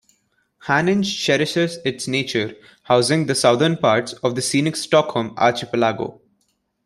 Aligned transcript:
Haninge 0.65 1.05
cherishes 1.15 1.77
its 1.85 2.07
nature, 2.07 2.55
housing 2.81 3.27
the 3.27 3.35
southern 3.35 3.77
parts 3.77 4.13
of 4.23 4.33
the 4.33 4.41
scenic 4.41 4.75
Stockholm 4.75 5.35
archipelago. 5.37 6.19